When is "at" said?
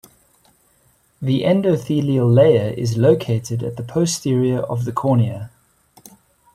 3.61-3.77